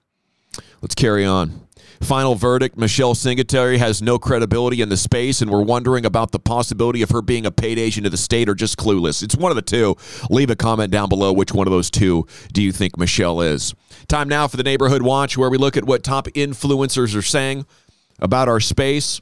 Let's 0.82 0.96
carry 0.96 1.25
on. 1.25 1.68
Final 2.01 2.36
verdict 2.36 2.77
Michelle 2.77 3.13
Singletary 3.13 3.77
has 3.77 4.01
no 4.01 4.18
credibility 4.18 4.82
in 4.82 4.88
the 4.88 4.96
space, 4.96 5.41
and 5.41 5.51
we're 5.51 5.62
wondering 5.62 6.06
about 6.06 6.32
the 6.32 6.39
possibility 6.39 7.01
of 7.01 7.10
her 7.10 7.22
being 7.22 7.46
a 7.46 7.51
paid 7.51 7.77
agent 7.77 8.06
of 8.06 8.12
the 8.12 8.18
state 8.18 8.48
or 8.48 8.56
just 8.56 8.77
clueless. 8.77 9.22
It's 9.22 9.36
one 9.36 9.51
of 9.51 9.58
the 9.58 9.62
two. 9.62 9.98
Leave 10.29 10.50
a 10.50 10.56
comment 10.56 10.91
down 10.91 11.10
below 11.10 11.34
which 11.34 11.53
one 11.53 11.68
of 11.68 11.72
those 11.72 11.89
two 11.89 12.25
do 12.53 12.62
you 12.62 12.72
think 12.72 12.98
Michelle 12.98 13.41
is. 13.41 13.74
Time 14.08 14.29
now 14.29 14.48
for 14.48 14.56
the 14.56 14.63
Neighborhood 14.63 15.01
Watch, 15.01 15.38
where 15.38 15.50
we 15.50 15.58
look 15.58 15.75
at 15.75 15.84
what 15.84 16.03
top 16.03 16.27
influencers 16.27 17.18
are 17.18 17.22
saying 17.22 17.65
about 18.20 18.48
our 18.48 18.62
space. 18.62 19.20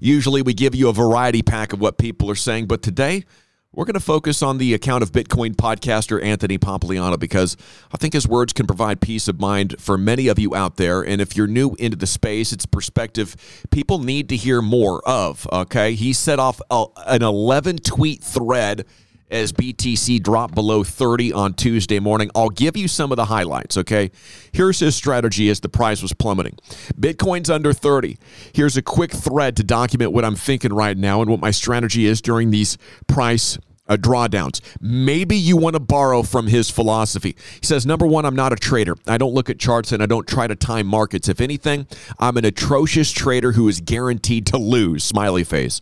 Usually 0.00 0.42
we 0.42 0.54
give 0.54 0.74
you 0.74 0.88
a 0.88 0.92
variety 0.92 1.42
pack 1.42 1.72
of 1.72 1.80
what 1.80 1.98
people 1.98 2.30
are 2.30 2.36
saying, 2.36 2.66
but 2.66 2.82
today 2.82 3.24
we're 3.74 3.84
going 3.84 3.94
to 3.94 4.00
focus 4.00 4.42
on 4.42 4.58
the 4.58 4.74
account 4.74 5.02
of 5.02 5.12
Bitcoin 5.12 5.54
podcaster 5.54 6.22
Anthony 6.22 6.58
Pompliano 6.58 7.18
because 7.18 7.56
I 7.92 7.96
think 7.96 8.14
his 8.14 8.26
words 8.26 8.52
can 8.52 8.66
provide 8.66 9.00
peace 9.00 9.28
of 9.28 9.40
mind 9.40 9.76
for 9.78 9.98
many 9.98 10.28
of 10.28 10.38
you 10.38 10.54
out 10.54 10.76
there. 10.76 11.02
And 11.02 11.20
if 11.20 11.36
you're 11.36 11.46
new 11.46 11.74
into 11.78 11.96
the 11.96 12.06
space, 12.06 12.52
it's 12.52 12.66
perspective 12.66 13.36
people 13.70 13.98
need 13.98 14.28
to 14.28 14.36
hear 14.36 14.62
more 14.62 15.06
of. 15.08 15.46
Okay. 15.52 15.94
He 15.94 16.12
set 16.12 16.38
off 16.38 16.60
an 16.70 17.22
11 17.22 17.78
tweet 17.78 18.22
thread 18.22 18.84
as 19.30 19.52
BTC 19.52 20.22
dropped 20.22 20.54
below 20.54 20.84
30 20.84 21.32
on 21.32 21.54
Tuesday 21.54 21.98
morning. 21.98 22.30
I'll 22.34 22.50
give 22.50 22.76
you 22.76 22.88
some 22.88 23.12
of 23.12 23.16
the 23.16 23.26
highlights, 23.26 23.76
okay? 23.76 24.10
Here's 24.52 24.80
his 24.80 24.94
strategy 24.94 25.48
as 25.48 25.60
the 25.60 25.68
price 25.68 26.02
was 26.02 26.12
plummeting. 26.12 26.58
Bitcoin's 26.98 27.50
under 27.50 27.72
30. 27.72 28.18
Here's 28.52 28.76
a 28.76 28.82
quick 28.82 29.12
thread 29.12 29.56
to 29.56 29.64
document 29.64 30.12
what 30.12 30.24
I'm 30.24 30.36
thinking 30.36 30.72
right 30.72 30.96
now 30.96 31.22
and 31.22 31.30
what 31.30 31.40
my 31.40 31.50
strategy 31.50 32.06
is 32.06 32.20
during 32.20 32.50
these 32.50 32.78
price 33.06 33.58
uh, 33.88 33.96
drawdowns. 33.96 34.60
Maybe 34.80 35.36
you 35.36 35.56
want 35.56 35.74
to 35.74 35.80
borrow 35.80 36.22
from 36.22 36.46
his 36.46 36.70
philosophy. 36.70 37.36
He 37.60 37.66
says, 37.66 37.84
number 37.84 38.06
one, 38.06 38.24
I'm 38.24 38.36
not 38.36 38.52
a 38.52 38.56
trader. 38.56 38.96
I 39.06 39.18
don't 39.18 39.34
look 39.34 39.50
at 39.50 39.58
charts 39.58 39.92
and 39.92 40.02
I 40.02 40.06
don't 40.06 40.26
try 40.26 40.46
to 40.46 40.56
time 40.56 40.86
markets. 40.86 41.28
If 41.28 41.40
anything, 41.40 41.86
I'm 42.18 42.36
an 42.36 42.44
atrocious 42.44 43.12
trader 43.12 43.52
who 43.52 43.68
is 43.68 43.80
guaranteed 43.80 44.46
to 44.46 44.58
lose. 44.58 45.04
Smiley 45.04 45.44
face. 45.44 45.80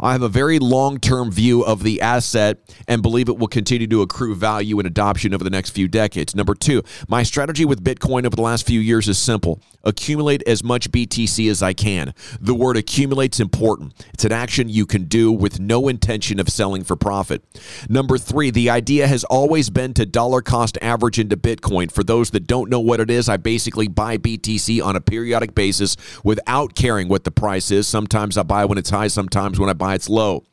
I 0.00 0.12
have 0.12 0.22
a 0.22 0.28
very 0.28 0.58
long 0.58 0.98
term 0.98 1.30
view 1.30 1.64
of 1.64 1.82
the 1.82 2.00
asset 2.00 2.58
and 2.86 3.02
believe 3.02 3.28
it 3.28 3.38
will 3.38 3.48
continue 3.48 3.86
to 3.88 4.02
accrue 4.02 4.34
value 4.34 4.78
and 4.78 4.86
adoption 4.86 5.34
over 5.34 5.44
the 5.44 5.50
next 5.50 5.70
few 5.70 5.88
decades. 5.88 6.34
Number 6.34 6.54
two, 6.54 6.82
my 7.08 7.22
strategy 7.22 7.64
with 7.64 7.82
Bitcoin 7.82 8.24
over 8.26 8.36
the 8.36 8.42
last 8.42 8.66
few 8.66 8.80
years 8.80 9.08
is 9.08 9.18
simple 9.18 9.60
accumulate 9.84 10.42
as 10.46 10.62
much 10.62 10.90
BTC 10.90 11.50
as 11.50 11.62
I 11.62 11.72
can. 11.72 12.12
The 12.40 12.54
word 12.54 12.76
accumulate's 12.76 13.40
important. 13.40 13.94
It's 14.12 14.24
an 14.24 14.32
action 14.32 14.68
you 14.68 14.84
can 14.84 15.04
do 15.04 15.32
with 15.32 15.58
no 15.58 15.88
intention 15.88 16.38
of 16.38 16.48
selling 16.48 16.84
for 16.84 16.94
profit. 16.94 17.42
Number 17.88 18.18
three, 18.18 18.50
the 18.50 18.68
idea 18.68 19.06
has 19.06 19.24
always 19.24 19.70
been 19.70 19.94
to 19.94 20.04
dollar 20.04 20.42
cost 20.42 20.76
average 20.82 21.18
into 21.18 21.36
Bitcoin. 21.36 21.90
For 21.90 22.04
those 22.04 22.30
that 22.30 22.46
don't 22.46 22.68
know 22.68 22.80
what 22.80 23.00
it 23.00 23.10
is, 23.10 23.28
I 23.28 23.38
basically 23.38 23.88
buy 23.88 24.18
BTC 24.18 24.84
on 24.84 24.94
a 24.94 25.00
periodic 25.00 25.54
basis 25.54 25.96
without 26.22 26.74
caring 26.74 27.08
what 27.08 27.24
the 27.24 27.30
price 27.30 27.70
is. 27.70 27.88
Sometimes 27.88 28.36
I 28.36 28.42
buy 28.42 28.66
when 28.66 28.78
it's 28.78 28.90
high, 28.90 29.08
sometimes 29.08 29.58
when 29.58 29.70
I 29.70 29.74
buy 29.74 29.87
it's 29.94 30.08
low. 30.08 30.44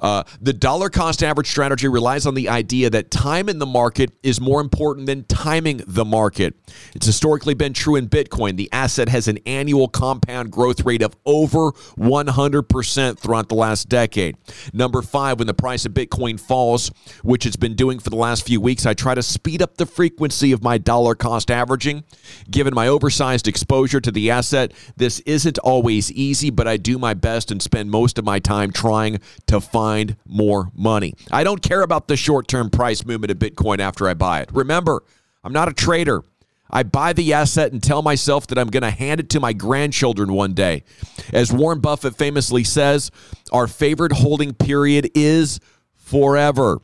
Uh, 0.00 0.22
the 0.40 0.52
dollar 0.52 0.90
cost 0.90 1.22
average 1.22 1.48
strategy 1.48 1.88
relies 1.88 2.26
on 2.26 2.34
the 2.34 2.48
idea 2.48 2.90
that 2.90 3.10
time 3.10 3.48
in 3.48 3.58
the 3.58 3.66
market 3.66 4.10
is 4.22 4.40
more 4.40 4.60
important 4.60 5.06
than 5.06 5.24
timing 5.24 5.80
the 5.86 6.04
market. 6.04 6.54
It's 6.94 7.06
historically 7.06 7.54
been 7.54 7.72
true 7.72 7.96
in 7.96 8.08
Bitcoin. 8.08 8.56
The 8.56 8.70
asset 8.72 9.08
has 9.08 9.28
an 9.28 9.38
annual 9.46 9.88
compound 9.88 10.50
growth 10.50 10.84
rate 10.84 11.02
of 11.02 11.16
over 11.24 11.72
100% 11.72 13.18
throughout 13.18 13.48
the 13.48 13.54
last 13.54 13.88
decade. 13.88 14.36
Number 14.72 15.02
five, 15.02 15.38
when 15.38 15.46
the 15.46 15.54
price 15.54 15.86
of 15.86 15.92
Bitcoin 15.92 16.38
falls, 16.38 16.90
which 17.22 17.46
it's 17.46 17.56
been 17.56 17.74
doing 17.74 17.98
for 17.98 18.10
the 18.10 18.16
last 18.16 18.46
few 18.46 18.60
weeks, 18.60 18.86
I 18.86 18.94
try 18.94 19.14
to 19.14 19.22
speed 19.22 19.62
up 19.62 19.76
the 19.76 19.86
frequency 19.86 20.52
of 20.52 20.62
my 20.62 20.78
dollar 20.78 21.14
cost 21.14 21.50
averaging. 21.50 22.04
Given 22.50 22.74
my 22.74 22.88
oversized 22.88 23.48
exposure 23.48 24.00
to 24.00 24.10
the 24.10 24.30
asset, 24.30 24.72
this 24.96 25.20
isn't 25.20 25.58
always 25.58 26.12
easy, 26.12 26.50
but 26.50 26.66
I 26.66 26.76
do 26.76 26.98
my 26.98 27.14
best 27.14 27.50
and 27.50 27.62
spend 27.62 27.90
most 27.90 28.18
of 28.18 28.24
my 28.24 28.38
time 28.38 28.70
trying 28.76 29.20
to 29.46 29.60
find 29.60 30.16
more 30.26 30.70
money. 30.74 31.14
I 31.32 31.44
don't 31.44 31.62
care 31.62 31.80
about 31.80 32.08
the 32.08 32.16
short 32.16 32.46
term 32.46 32.68
price 32.68 33.04
movement 33.04 33.30
of 33.30 33.38
Bitcoin 33.38 33.78
after 33.78 34.06
I 34.08 34.14
buy 34.14 34.40
it. 34.42 34.50
Remember, 34.52 35.02
I'm 35.42 35.52
not 35.52 35.68
a 35.68 35.72
trader. 35.72 36.22
I 36.68 36.82
buy 36.82 37.12
the 37.12 37.32
asset 37.32 37.72
and 37.72 37.82
tell 37.82 38.02
myself 38.02 38.48
that 38.48 38.58
I'm 38.58 38.68
going 38.68 38.82
to 38.82 38.90
hand 38.90 39.20
it 39.20 39.30
to 39.30 39.40
my 39.40 39.52
grandchildren 39.52 40.32
one 40.32 40.52
day. 40.52 40.82
As 41.32 41.52
Warren 41.52 41.80
Buffett 41.80 42.16
famously 42.16 42.64
says, 42.64 43.10
our 43.52 43.68
favorite 43.68 44.12
holding 44.12 44.52
period 44.52 45.10
is 45.14 45.60
forever. 45.94 46.78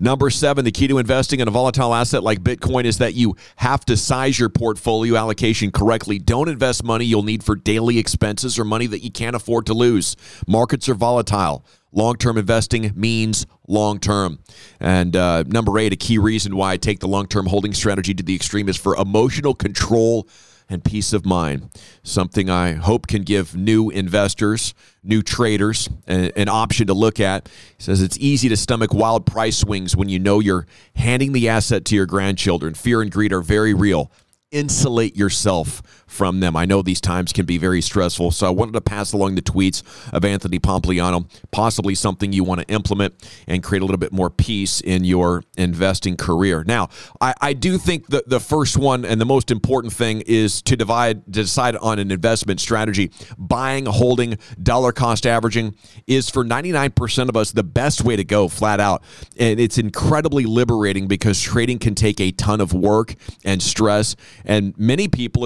Number 0.00 0.30
seven, 0.30 0.64
the 0.64 0.70
key 0.70 0.88
to 0.88 0.98
investing 0.98 1.40
in 1.40 1.48
a 1.48 1.50
volatile 1.50 1.94
asset 1.94 2.22
like 2.22 2.40
Bitcoin 2.40 2.84
is 2.84 2.98
that 2.98 3.14
you 3.14 3.36
have 3.56 3.84
to 3.86 3.96
size 3.96 4.38
your 4.38 4.48
portfolio 4.48 5.16
allocation 5.16 5.70
correctly. 5.70 6.18
Don't 6.18 6.48
invest 6.48 6.84
money 6.84 7.04
you'll 7.04 7.22
need 7.22 7.42
for 7.42 7.56
daily 7.56 7.98
expenses 7.98 8.58
or 8.58 8.64
money 8.64 8.86
that 8.86 9.02
you 9.02 9.10
can't 9.10 9.36
afford 9.36 9.66
to 9.66 9.74
lose. 9.74 10.16
Markets 10.46 10.88
are 10.88 10.94
volatile. 10.94 11.64
Long 11.92 12.16
term 12.16 12.36
investing 12.36 12.92
means 12.94 13.46
long 13.66 13.98
term. 13.98 14.40
And 14.78 15.16
uh, 15.16 15.44
number 15.46 15.78
eight, 15.78 15.92
a 15.92 15.96
key 15.96 16.18
reason 16.18 16.54
why 16.54 16.72
I 16.72 16.76
take 16.76 17.00
the 17.00 17.08
long 17.08 17.26
term 17.26 17.46
holding 17.46 17.72
strategy 17.72 18.12
to 18.14 18.22
the 18.22 18.34
extreme 18.34 18.68
is 18.68 18.76
for 18.76 18.94
emotional 18.96 19.54
control 19.54 20.28
and 20.68 20.84
peace 20.84 21.12
of 21.12 21.24
mind. 21.24 21.70
Something 22.02 22.50
I 22.50 22.72
hope 22.72 23.06
can 23.06 23.22
give 23.22 23.56
new 23.56 23.90
investors, 23.90 24.74
new 25.02 25.22
traders, 25.22 25.88
an, 26.06 26.30
an 26.36 26.48
option 26.48 26.86
to 26.88 26.94
look 26.94 27.20
at. 27.20 27.48
He 27.76 27.82
says 27.82 28.02
it's 28.02 28.18
easy 28.18 28.48
to 28.48 28.56
stomach 28.56 28.92
wild 28.92 29.26
price 29.26 29.58
swings 29.58 29.96
when 29.96 30.08
you 30.08 30.18
know 30.18 30.40
you're 30.40 30.66
handing 30.96 31.32
the 31.32 31.48
asset 31.48 31.84
to 31.86 31.94
your 31.94 32.06
grandchildren. 32.06 32.74
Fear 32.74 33.02
and 33.02 33.10
greed 33.10 33.32
are 33.32 33.40
very 33.40 33.74
real. 33.74 34.10
Insulate 34.50 35.16
yourself 35.16 35.82
from 36.08 36.40
them. 36.40 36.56
I 36.56 36.64
know 36.64 36.82
these 36.82 37.00
times 37.00 37.32
can 37.32 37.46
be 37.46 37.58
very 37.58 37.80
stressful, 37.80 38.32
so 38.32 38.46
I 38.46 38.50
wanted 38.50 38.72
to 38.72 38.80
pass 38.80 39.12
along 39.12 39.34
the 39.36 39.42
tweets 39.42 39.82
of 40.12 40.24
Anthony 40.24 40.58
Pompliano, 40.58 41.28
possibly 41.50 41.94
something 41.94 42.32
you 42.32 42.44
want 42.44 42.60
to 42.60 42.66
implement 42.68 43.14
and 43.46 43.62
create 43.62 43.82
a 43.82 43.84
little 43.84 43.98
bit 43.98 44.12
more 44.12 44.30
peace 44.30 44.80
in 44.80 45.04
your 45.04 45.44
investing 45.56 46.16
career. 46.16 46.64
Now, 46.66 46.88
I, 47.20 47.34
I 47.40 47.52
do 47.52 47.78
think 47.78 48.08
that 48.08 48.28
the 48.28 48.40
first 48.40 48.76
one 48.76 49.04
and 49.04 49.20
the 49.20 49.26
most 49.26 49.50
important 49.50 49.92
thing 49.92 50.22
is 50.26 50.62
to 50.62 50.76
divide 50.76 51.30
decide 51.30 51.76
on 51.76 51.98
an 51.98 52.10
investment 52.10 52.60
strategy. 52.60 53.10
Buying, 53.36 53.86
holding, 53.86 54.38
dollar 54.62 54.92
cost 54.92 55.26
averaging 55.26 55.74
is 56.06 56.30
for 56.30 56.44
99% 56.44 57.28
of 57.28 57.36
us 57.36 57.52
the 57.52 57.62
best 57.62 58.02
way 58.02 58.16
to 58.16 58.24
go, 58.24 58.48
flat 58.48 58.80
out. 58.80 59.02
And 59.38 59.60
it's 59.60 59.78
incredibly 59.78 60.44
liberating 60.44 61.06
because 61.06 61.40
trading 61.40 61.78
can 61.78 61.94
take 61.94 62.20
a 62.20 62.30
ton 62.32 62.60
of 62.60 62.72
work 62.72 63.14
and 63.44 63.62
stress. 63.62 64.16
And 64.44 64.76
many 64.78 65.08
people, 65.08 65.44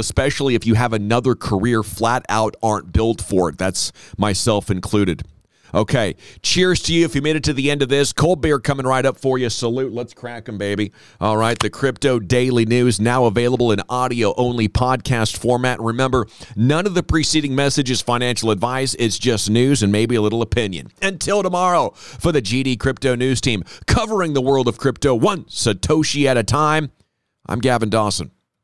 especially 0.52 0.54
if 0.54 0.66
you 0.66 0.74
have 0.74 0.92
another 0.92 1.34
career, 1.34 1.82
flat 1.82 2.24
out 2.28 2.54
aren't 2.62 2.92
built 2.92 3.20
for 3.22 3.48
it. 3.48 3.58
That's 3.58 3.92
myself 4.18 4.70
included. 4.70 5.22
Okay. 5.74 6.16
Cheers 6.42 6.82
to 6.82 6.92
you 6.92 7.06
if 7.06 7.14
you 7.14 7.22
made 7.22 7.34
it 7.34 7.44
to 7.44 7.54
the 7.54 7.70
end 7.70 7.80
of 7.80 7.88
this. 7.88 8.12
Cold 8.12 8.42
beer 8.42 8.60
coming 8.60 8.84
right 8.84 9.06
up 9.06 9.16
for 9.16 9.38
you. 9.38 9.48
Salute. 9.48 9.90
Let's 9.90 10.12
crack 10.12 10.44
them, 10.44 10.58
baby. 10.58 10.92
All 11.18 11.38
right. 11.38 11.58
The 11.58 11.70
Crypto 11.70 12.18
Daily 12.18 12.66
News 12.66 13.00
now 13.00 13.24
available 13.24 13.72
in 13.72 13.80
audio 13.88 14.34
only 14.36 14.68
podcast 14.68 15.38
format. 15.38 15.80
Remember, 15.80 16.26
none 16.54 16.86
of 16.86 16.92
the 16.92 17.02
preceding 17.02 17.54
message 17.54 17.90
is 17.90 18.02
financial 18.02 18.50
advice. 18.50 18.94
It's 18.98 19.18
just 19.18 19.48
news 19.48 19.82
and 19.82 19.90
maybe 19.90 20.14
a 20.14 20.20
little 20.20 20.42
opinion. 20.42 20.88
Until 21.00 21.42
tomorrow, 21.42 21.92
for 21.94 22.32
the 22.32 22.42
GD 22.42 22.78
Crypto 22.78 23.14
News 23.14 23.40
team 23.40 23.64
covering 23.86 24.34
the 24.34 24.42
world 24.42 24.68
of 24.68 24.76
crypto 24.76 25.14
one 25.14 25.44
Satoshi 25.44 26.26
at 26.26 26.36
a 26.36 26.42
time, 26.42 26.92
I'm 27.46 27.60
Gavin 27.60 27.88
Dawson. 27.88 28.30